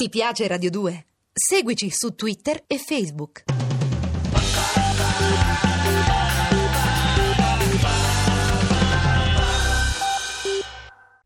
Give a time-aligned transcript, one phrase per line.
[0.00, 1.06] Ti piace Radio 2?
[1.32, 3.42] Seguici su Twitter e Facebook.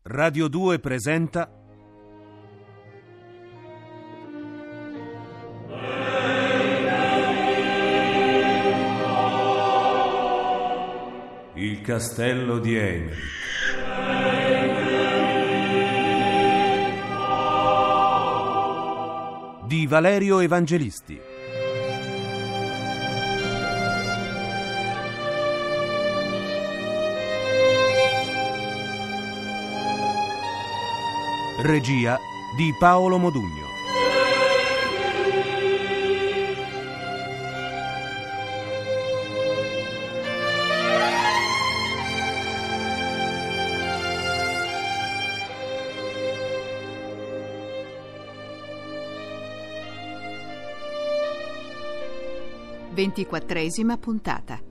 [0.01, 1.51] Radio 2 presenta
[11.53, 13.42] Il castello di Emerick.
[19.73, 21.19] Di Valerio Evangelisti.
[31.61, 32.19] Regia
[32.55, 33.82] di Paolo Modugno.
[53.03, 54.61] Ventiquattresima puntata.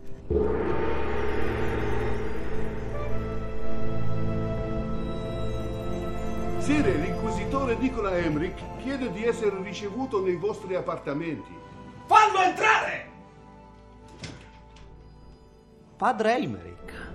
[6.56, 11.52] Sire, l'inquisitore Nicola Emmerich chiede di essere ricevuto nei vostri appartamenti.
[12.06, 13.10] Fallo entrare!
[15.98, 17.10] Padre Elmerick.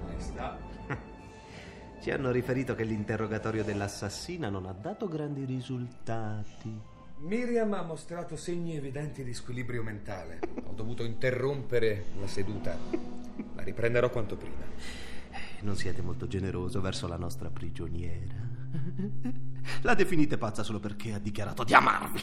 [2.00, 6.97] Ci hanno riferito che l'interrogatorio dell'assassina non ha dato grandi risultati.
[7.20, 10.40] Miriam ha mostrato segni evidenti di squilibrio mentale.
[10.66, 12.78] Ho dovuto interrompere la seduta.
[13.56, 14.64] La riprenderò quanto prima.
[15.62, 18.36] Non siete molto generoso verso la nostra prigioniera.
[19.82, 22.22] La definite pazza solo perché ha dichiarato di amarvi.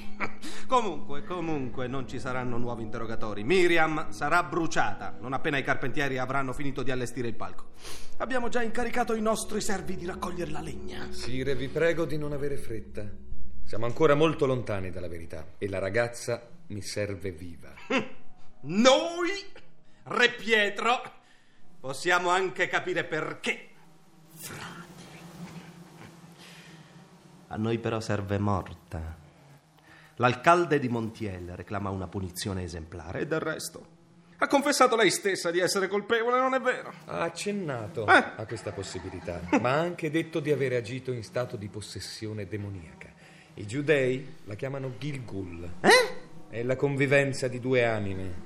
[0.69, 3.43] Comunque, comunque, non ci saranno nuovi interrogatori.
[3.43, 7.71] Miriam sarà bruciata non appena i carpentieri avranno finito di allestire il palco.
[8.19, 11.09] Abbiamo già incaricato i nostri servi di raccogliere la legna.
[11.11, 13.33] Sire, vi prego di non avere fretta.
[13.65, 17.73] Siamo ancora molto lontani dalla verità e la ragazza mi serve viva.
[18.61, 19.31] Noi,
[20.05, 21.01] Re Pietro,
[21.81, 23.69] possiamo anche capire perché.
[24.35, 24.83] Frate.
[27.49, 29.17] A noi però serve morta.
[30.17, 33.93] L'alcalde di Montiel reclama una punizione esemplare e del resto.
[34.39, 36.93] Ha confessato lei stessa di essere colpevole, non è vero?
[37.07, 38.33] Ha accennato Eh.
[38.37, 43.04] a questa possibilità, ma ha anche detto di aver agito in stato di possessione demoniaca.
[43.57, 45.75] I giudei la chiamano Gilgul.
[45.81, 46.13] Eh?
[46.49, 48.43] È la convivenza di due anime,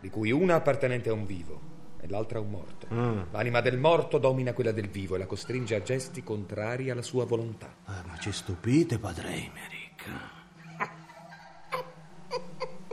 [0.00, 1.60] di cui una appartenente a un vivo
[2.00, 2.86] e l'altra a un morto.
[3.30, 7.26] L'anima del morto domina quella del vivo e la costringe a gesti contrari alla sua
[7.26, 7.76] volontà.
[7.86, 10.04] Eh, ma ci stupite, padre Emerick.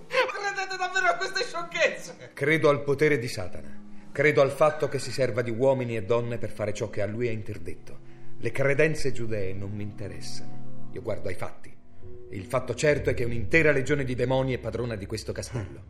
[0.06, 2.32] Credete davvero a queste sciocchezze?
[2.34, 3.78] Credo al potere di Satana.
[4.12, 7.06] Credo al fatto che si serva di uomini e donne per fare ciò che a
[7.06, 7.98] lui ha interdetto.
[8.38, 10.59] Le credenze giudee non mi interessano.
[10.92, 11.76] Io guardo ai fatti.
[12.32, 15.84] Il fatto certo è che un'intera legione di demoni è padrona di questo castello.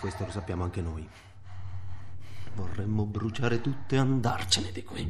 [0.00, 1.08] Questo lo sappiamo anche noi.
[2.54, 5.08] Vorremmo bruciare tutto e andarcene di qui.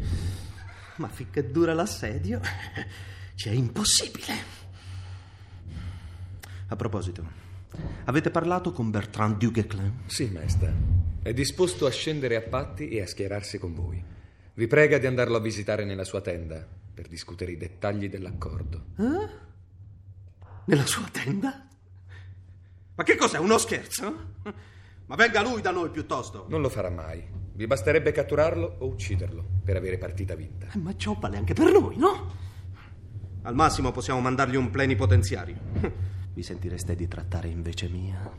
[0.97, 2.41] Ma finché dura l'assedio,
[3.35, 4.59] ci è impossibile.
[6.69, 7.25] A proposito,
[8.05, 10.03] avete parlato con Bertrand Duguesclin?
[10.07, 10.73] Sì, maestra.
[11.23, 14.03] È disposto a scendere a patti e a schierarsi con voi.
[14.55, 18.85] Vi prega di andarlo a visitare nella sua tenda per discutere i dettagli dell'accordo.
[20.67, 21.67] Nella sua tenda?
[22.95, 24.35] Ma che cos'è, uno scherzo?
[25.07, 26.45] Ma venga lui da noi piuttosto.
[26.51, 27.25] Non lo farà mai.
[27.55, 30.69] Vi basterebbe catturarlo o ucciderlo per avere partita vinta.
[30.75, 32.37] Eh, Ma ciò vale anche per noi, no?
[33.43, 35.57] Al massimo possiamo mandargli un plenipotenziario.
[36.35, 38.31] Vi sentireste di trattare invece mia?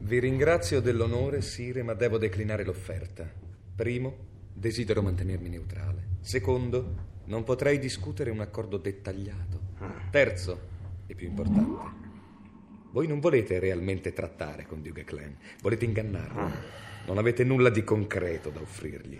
[0.00, 3.26] Vi ringrazio dell'onore, Sire, ma devo declinare l'offerta.
[3.74, 4.14] Primo,
[4.52, 6.08] desidero mantenermi neutrale.
[6.20, 9.60] Secondo, non potrei discutere un accordo dettagliato.
[10.10, 10.60] Terzo,
[11.06, 12.02] e più importante,
[12.90, 16.82] voi non volete realmente trattare con Duguesclin, volete ingannarlo.
[17.06, 19.18] Non avete nulla di concreto da offrirgli.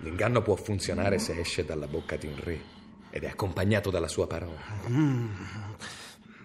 [0.00, 2.60] L'inganno può funzionare se esce dalla bocca di un re
[3.10, 4.60] ed è accompagnato dalla sua parola.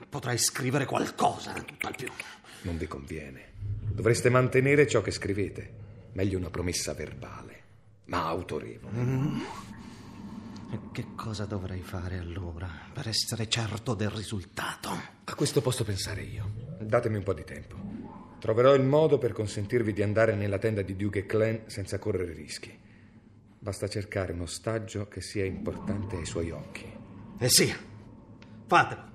[0.09, 2.09] Potrei scrivere qualcosa, al più.
[2.61, 3.49] Non vi conviene.
[3.91, 5.79] Dovreste mantenere ciò che scrivete.
[6.13, 7.61] Meglio una promessa verbale,
[8.05, 9.80] ma autorevole.
[10.73, 14.89] E Che cosa dovrei fare allora per essere certo del risultato?
[15.25, 16.49] A questo posso pensare io.
[16.79, 17.75] Datemi un po' di tempo.
[18.39, 22.33] Troverò il modo per consentirvi di andare nella tenda di Duke e Clan senza correre
[22.33, 22.73] rischi.
[23.59, 26.89] Basta cercare un ostaggio che sia importante ai suoi occhi.
[27.37, 27.73] Eh sì,
[28.65, 29.09] fatelo.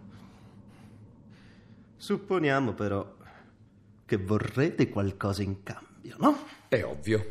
[1.97, 3.17] Supponiamo però
[4.05, 6.38] che vorrete qualcosa in cambio, no?
[6.69, 7.26] È ovvio.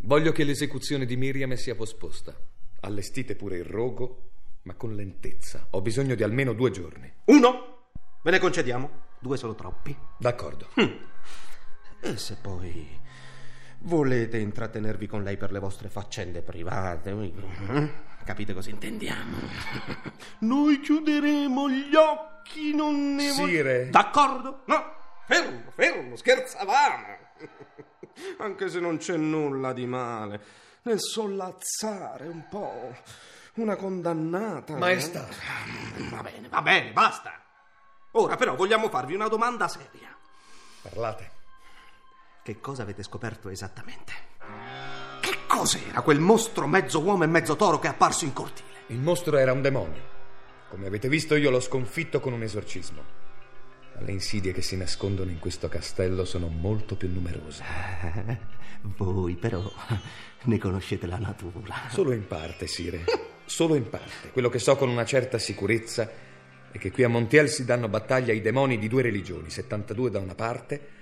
[0.00, 2.34] Voglio che l'esecuzione di Miriam sia posposta.
[2.80, 4.30] Allestite pure il rogo,
[4.62, 5.66] ma con lentezza.
[5.70, 7.12] Ho bisogno di almeno due giorni.
[7.26, 7.68] Uno,
[8.28, 8.90] Ve ne concediamo?
[9.20, 9.96] Due sono troppi.
[10.18, 10.68] D'accordo.
[12.00, 12.86] E se poi
[13.80, 17.90] volete intrattenervi con lei per le vostre faccende private, eh,
[18.24, 19.36] capite cosa intendiamo?
[20.40, 23.88] Noi chiuderemo gli occhi, non ne Sire.
[23.88, 24.62] D'accordo?
[24.66, 24.92] No,
[25.26, 27.16] fermo, fermo, scherzavamo.
[28.38, 30.40] Anche se non c'è nulla di male
[30.88, 32.96] nel sollazzare un po'
[33.54, 34.74] una condannata.
[34.74, 34.78] eh?
[34.78, 35.28] Maestà.
[36.10, 37.32] Va bene, va bene, basta.
[38.12, 40.16] Ora però vogliamo farvi una domanda seria.
[40.82, 41.30] Parlate.
[42.42, 44.12] Che cosa avete scoperto esattamente?
[45.20, 48.68] Che cos'era quel mostro mezzo uomo e mezzo toro che è apparso in cortile?
[48.86, 50.16] Il mostro era un demonio.
[50.70, 53.26] Come avete visto, io l'ho sconfitto con un esorcismo.
[54.00, 57.62] Le insidie che si nascondono in questo castello sono molto più numerose.
[58.82, 59.70] Voi però
[60.44, 61.88] ne conoscete la natura.
[61.90, 63.04] Solo in parte, Sire.
[63.44, 64.30] Solo in parte.
[64.30, 66.08] Quello che so con una certa sicurezza
[66.70, 70.20] è che qui a Montiel si danno battaglia ai demoni di due religioni, 72 da
[70.20, 70.96] una parte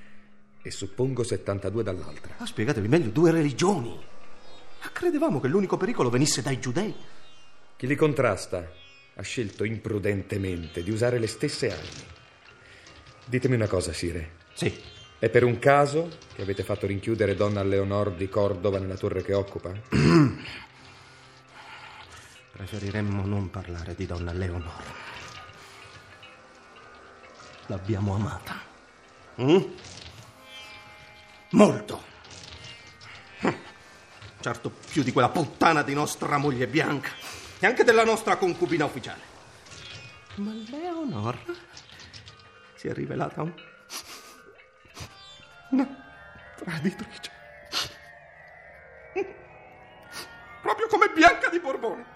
[0.62, 2.34] e suppongo 72 dall'altra.
[2.38, 3.90] Ma spiegatevi meglio due religioni.
[4.82, 6.94] Ma credevamo che l'unico pericolo venisse dai giudei.
[7.76, 8.72] Chi li contrasta
[9.14, 12.14] ha scelto imprudentemente di usare le stesse armi.
[13.28, 14.36] Ditemi una cosa, Sire.
[14.54, 14.72] Sì.
[15.18, 19.34] È per un caso che avete fatto rinchiudere donna Leonor di Cordova nella torre che
[19.34, 19.72] occupa?
[22.52, 24.84] Preferiremmo non parlare di donna Leonor.
[27.66, 28.60] L'abbiamo amata.
[29.42, 29.62] Mm?
[31.50, 32.04] Molto.
[34.38, 37.10] Certo, più di quella puttana di nostra moglie bianca
[37.58, 39.34] e anche della nostra concubina ufficiale.
[40.36, 41.36] Ma Leonor
[42.76, 43.52] si è rivelata un...
[45.70, 45.88] una
[46.56, 47.30] traditrice.
[50.62, 52.14] Proprio come Bianca di Borbone.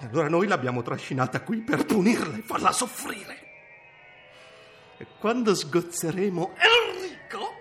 [0.00, 3.44] E allora noi l'abbiamo trascinata qui per punirla e farla soffrire.
[4.98, 7.54] E quando sgozzeremo Enrico,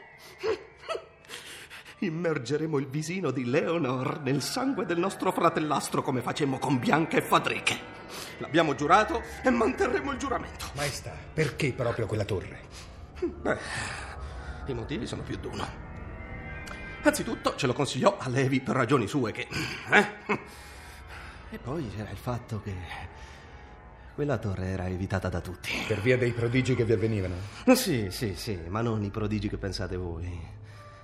[1.99, 7.21] immergeremo il visino di Leonor nel sangue del nostro fratellastro come facemmo con Bianca e
[7.21, 8.05] Fadriche.
[8.37, 10.65] L'abbiamo giurato e manterremo il giuramento.
[10.73, 12.59] Maestà, perché proprio quella torre?
[13.19, 13.57] Beh,
[14.65, 15.83] i motivi sono più d'uno.
[17.03, 19.47] Anzitutto ce lo consigliò a Levi per ragioni sue che...
[19.91, 20.07] eh?
[21.51, 22.73] E poi c'era il fatto che
[24.15, 25.69] quella torre era evitata da tutti.
[25.87, 27.35] Per via dei prodigi che vi avvenivano?
[27.75, 30.53] Sì, sì, sì, ma non i prodigi che pensate voi.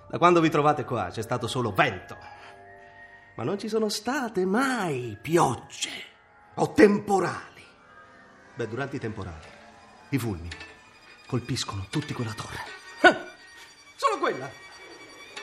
[0.09, 2.17] Da quando vi trovate qua c'è stato solo vento.
[3.35, 6.09] Ma non ci sono state mai piogge
[6.55, 7.63] o temporali.
[8.55, 9.47] Beh, durante i temporali,
[10.09, 10.49] i fulmini
[11.25, 12.59] colpiscono tutti quella torre.
[13.01, 13.25] Ah,
[13.95, 14.49] solo quella.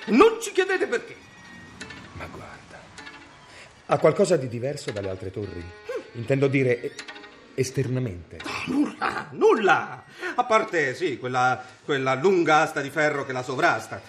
[0.07, 1.17] Non ci chiedete perché.
[2.13, 2.57] Ma guarda.
[3.87, 5.65] Ha qualcosa di diverso dalle altre torri?
[6.13, 6.95] Intendo dire eh,
[7.55, 8.39] esternamente.
[8.67, 10.05] Nulla, nulla.
[10.35, 14.01] A parte, sì, quella, quella lunga asta di ferro che la sovrasta.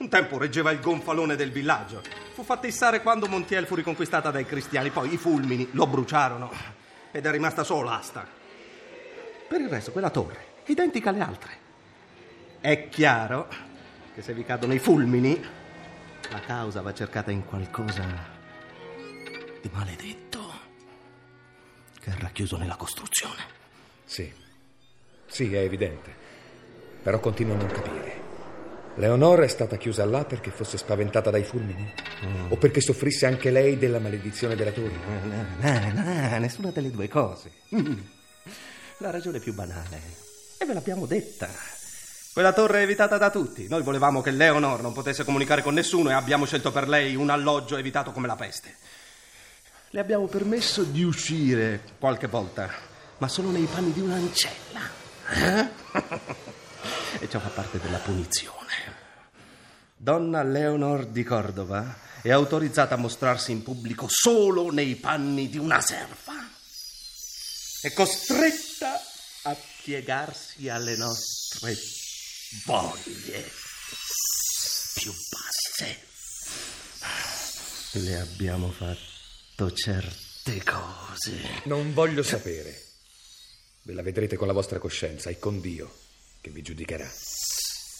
[0.00, 2.02] Un tempo reggeva il gonfalone del villaggio.
[2.32, 4.88] Fu fatta issare quando Montiel fu riconquistata dai cristiani.
[4.88, 6.50] Poi i fulmini lo bruciarono.
[7.10, 8.26] Ed è rimasta solo l'asta.
[9.46, 11.52] Per il resto, quella torre è identica alle altre.
[12.60, 13.48] È chiaro
[14.14, 15.38] che se vi cadono i fulmini,
[16.30, 18.02] la causa va cercata in qualcosa
[19.60, 20.52] di maledetto
[22.00, 23.42] che è racchiuso nella costruzione.
[24.06, 24.32] Sì.
[25.26, 26.10] Sì, è evidente.
[27.02, 28.09] Però continuo a non capire.
[29.00, 31.90] Leonora è stata chiusa là perché fosse spaventata dai fulmini?
[32.50, 34.92] O perché soffrisse anche lei della maledizione della torre?
[35.58, 37.50] No, no, no, nessuna delle due cose.
[37.74, 37.98] Mm.
[38.98, 40.02] La ragione più banale.
[40.58, 41.48] E ve l'abbiamo detta.
[42.34, 43.68] Quella torre è evitata da tutti.
[43.68, 47.30] Noi volevamo che Leonor non potesse comunicare con nessuno e abbiamo scelto per lei un
[47.30, 48.76] alloggio evitato come la peste.
[49.88, 52.70] Le abbiamo permesso di uscire qualche volta,
[53.16, 54.80] ma solo nei panni di un'ancella.
[55.32, 55.68] Eh?
[57.24, 58.59] e ciò fa parte della punizione.
[60.02, 65.82] Donna Leonor di Cordova è autorizzata a mostrarsi in pubblico solo nei panni di una
[65.82, 66.32] serva.
[67.82, 68.98] È costretta
[69.42, 69.54] a
[69.84, 71.76] piegarsi alle nostre
[72.64, 73.44] voglie
[74.94, 75.98] più basse.
[77.98, 81.60] Le abbiamo fatto certe cose.
[81.64, 82.84] Non voglio sapere.
[83.82, 85.94] Ve la vedrete con la vostra coscienza e con Dio,
[86.40, 87.06] che vi giudicherà.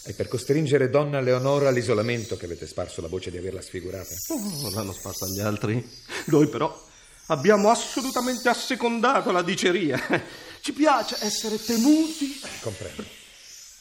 [0.03, 4.15] È per costringere donna Leonora all'isolamento che avete sparso la voce di averla sfigurata.
[4.29, 5.87] Oh, l'hanno sparso agli altri.
[6.27, 6.89] Noi però
[7.27, 10.01] abbiamo assolutamente assecondato la diceria.
[10.61, 12.41] Ci piace essere temuti.
[12.61, 13.05] Comprendo.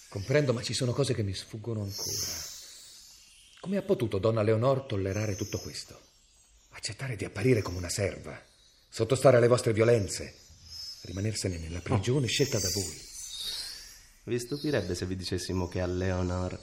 [0.09, 2.47] Comprendo, ma ci sono cose che mi sfuggono ancora.
[3.59, 5.99] Come ha potuto donna Leonor tollerare tutto questo?
[6.71, 8.41] Accettare di apparire come una serva,
[8.89, 10.33] sottostare alle vostre violenze,
[11.01, 13.08] Rimanersene nella prigione scelta da voi.
[14.29, 16.55] Vi stupirebbe se vi dicessimo che a Leonor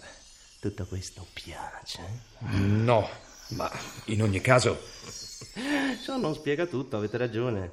[0.60, 2.00] tutto questo piace?
[2.38, 3.08] No,
[3.48, 3.68] ma
[4.04, 4.80] in ogni caso...
[6.04, 7.72] Ciò non spiega tutto, avete ragione.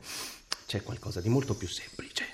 [0.65, 2.25] C'è qualcosa di molto più semplice.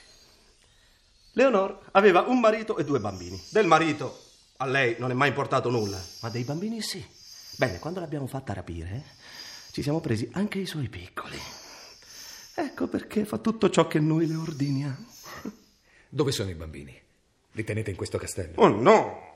[1.33, 3.37] Leonor aveva un marito e due bambini.
[3.49, 4.17] Del marito
[4.55, 7.05] a lei non è mai importato nulla, ma dei bambini sì.
[7.57, 9.03] Bene, quando l'abbiamo fatta rapire,
[9.71, 11.37] ci siamo presi anche i suoi piccoli.
[12.55, 15.05] Ecco perché fa tutto ciò che noi le ordiniamo.
[16.07, 17.07] Dove sono i bambini?
[17.53, 18.53] Li tenete in questo castello?
[18.55, 19.27] Oh no!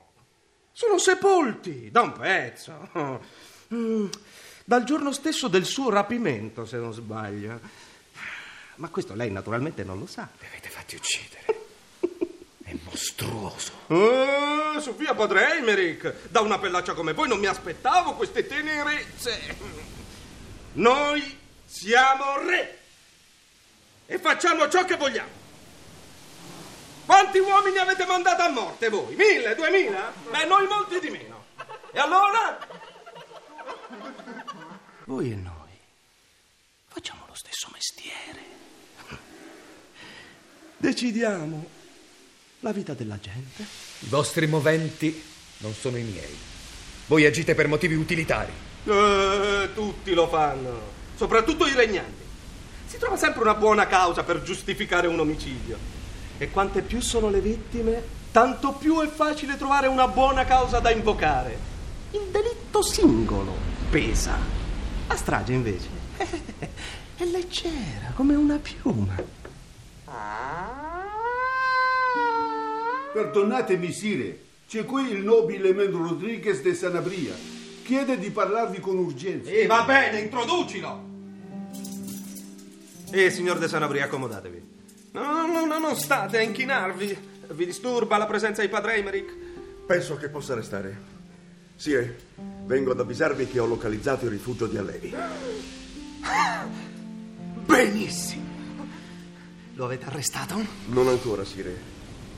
[0.72, 2.88] Sono sepolti da un pezzo.
[3.72, 4.06] Mm,
[4.64, 7.60] Dal giorno stesso del suo rapimento, se non sbaglio.
[8.76, 10.28] Ma questo lei naturalmente non lo sa.
[10.40, 11.44] Li avete fatti uccidere.
[12.64, 13.72] È mostruoso.
[13.88, 19.56] Eh, Sofia Padre Emerick, da una pellaccia come voi non mi aspettavo queste tenerezze.
[20.72, 22.78] Noi siamo re
[24.06, 25.42] e facciamo ciò che vogliamo.
[27.06, 29.14] Quanti uomini avete mandato a morte voi?
[29.14, 30.12] Mille, duemila?
[30.30, 31.44] Beh, noi molti di meno.
[31.92, 32.58] E allora?
[35.04, 35.52] Voi e noi
[36.88, 38.52] facciamo lo stesso mestiere.
[40.76, 41.66] Decidiamo
[42.60, 43.62] la vita della gente.
[44.00, 45.22] I vostri moventi
[45.58, 46.36] non sono i miei.
[47.06, 48.52] Voi agite per motivi utilitari.
[48.84, 52.22] Eh, tutti lo fanno, soprattutto i regnanti.
[52.86, 55.78] Si trova sempre una buona causa per giustificare un omicidio.
[56.38, 60.90] E quante più sono le vittime, tanto più è facile trovare una buona causa da
[60.90, 61.56] invocare.
[62.10, 63.52] Il delitto singolo
[63.90, 64.36] pesa.
[65.06, 65.88] La strage invece
[67.16, 69.14] è leggera come una piuma.
[73.12, 77.34] Perdonatemi, Sire, c'è qui il nobile Mendo Rodriguez de Sanabria.
[77.84, 79.50] Chiede di parlarvi con urgenza.
[79.50, 81.12] E va bene, introducilo.
[83.12, 84.73] Eh, signor De Sanabria, accomodatevi.
[85.14, 87.16] No, no, no, non state a inchinarvi.
[87.50, 89.32] Vi disturba la presenza di padre Emerick?
[89.86, 91.12] Penso che possa restare.
[91.76, 92.18] Sire,
[92.64, 95.14] vengo ad avvisarvi che ho localizzato il rifugio di Allevi.
[97.64, 98.42] Benissimo.
[99.74, 100.60] Lo avete arrestato?
[100.86, 101.92] Non ancora, Sire.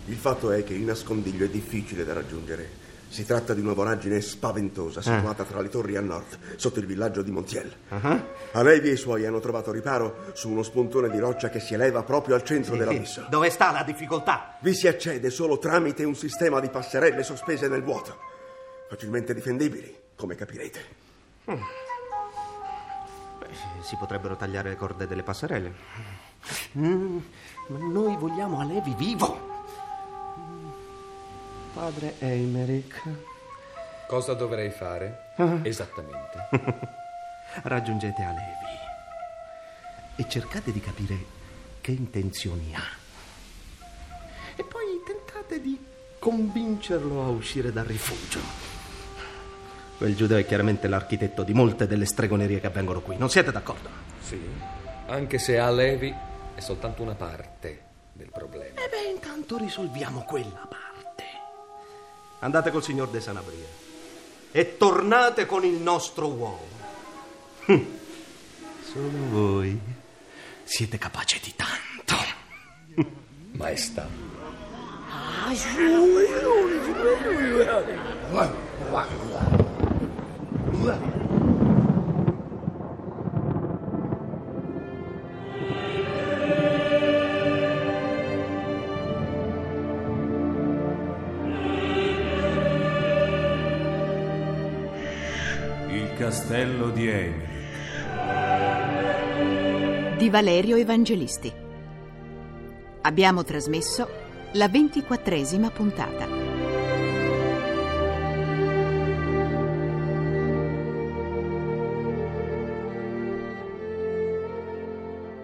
[0.09, 2.85] Il fatto è che il nascondiglio è difficile da raggiungere.
[3.09, 7.23] Si tratta di una voragine spaventosa situata tra le torri a nord, sotto il villaggio
[7.23, 7.73] di Montiel.
[8.53, 12.03] Alevi e i suoi hanno trovato riparo su uno spuntone di roccia che si eleva
[12.03, 13.27] proprio al centro dell'abisso.
[13.31, 14.57] Dove sta la difficoltà?
[14.61, 18.19] Vi si accede solo tramite un sistema di passerelle sospese nel vuoto,
[18.89, 20.81] facilmente difendibili, come capirete.
[21.45, 21.59] Beh,
[23.83, 25.75] si potrebbero tagliare le corde delle passerelle.
[26.79, 27.19] Mm,
[27.69, 29.56] ma noi vogliamo Alevi vivo.
[31.77, 33.03] Padre Emerick,
[34.07, 35.33] Cosa dovrei fare?
[35.63, 36.49] Esattamente.
[37.65, 38.79] raggiungete Alevi
[40.17, 41.19] e cercate di capire
[41.83, 42.81] che intenzioni ha.
[44.57, 45.79] E poi tentate di
[46.19, 48.41] convincerlo a uscire dal rifugio.
[49.99, 53.19] Quel giudeo è chiaramente l'architetto di molte delle stregonerie che avvengono qui.
[53.19, 53.91] Non siete d'accordo?
[54.23, 54.41] Sì.
[55.09, 56.15] Anche se Alevi
[56.55, 57.83] è soltanto una parte
[58.15, 58.81] del problema.
[58.81, 60.86] E beh, intanto risolviamo quella parte.
[62.41, 63.67] Andate col signor De Sanabria
[64.53, 66.67] e tornate con il nostro uomo.
[67.67, 67.85] Hm.
[68.91, 69.79] Solo voi
[70.65, 72.15] siete capaci di tanto.
[73.53, 74.09] Maestà.
[80.73, 81.16] Il
[96.37, 97.55] castello di Emily.
[100.19, 101.51] di Valerio Evangelisti.
[103.01, 104.07] Abbiamo trasmesso
[104.53, 106.27] la ventiquattresima puntata.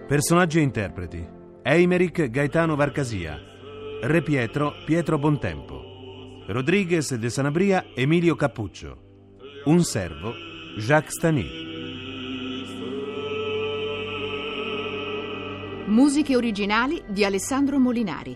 [0.07, 1.27] Personaggi e interpreti.
[1.63, 3.39] Eimerick Gaetano Varcasia.
[4.03, 6.45] Re Pietro Pietro Bontempo.
[6.49, 8.99] Rodriguez de Sanabria Emilio Cappuccio.
[9.65, 11.47] Un servo Jacques Stani.
[15.87, 18.35] Musiche originali di Alessandro Molinari.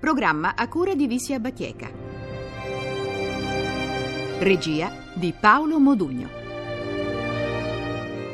[0.00, 1.88] Programma a cura di Visia Bachieca.
[4.40, 6.28] Regia di Paolo Modugno.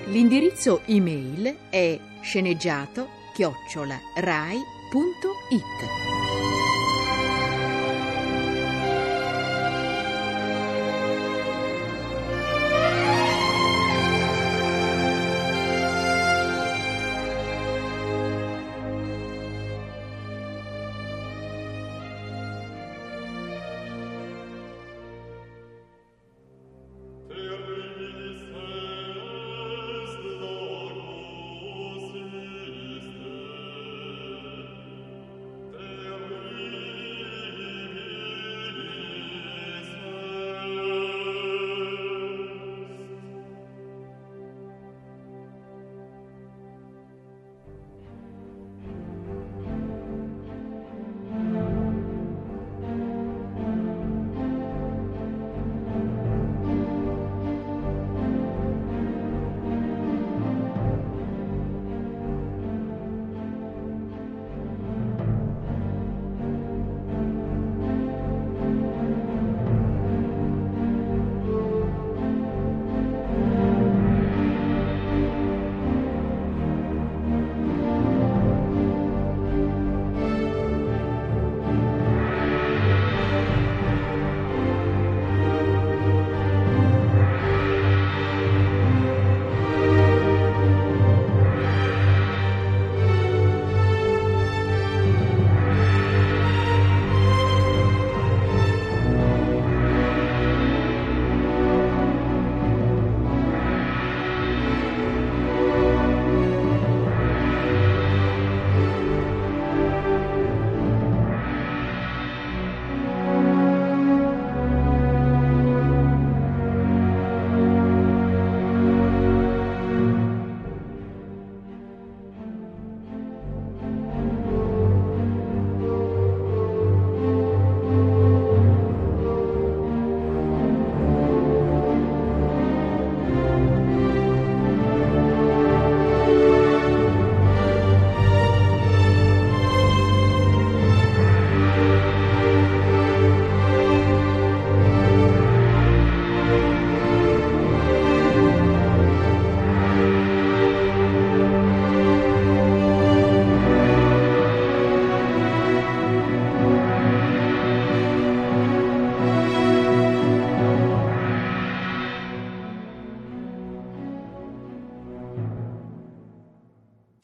[0.07, 6.22] L'indirizzo email è sceneggiato chiocciola rai.it.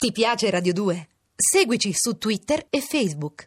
[0.00, 1.08] Ti piace Radio 2?
[1.34, 3.44] Seguici su Twitter e Facebook.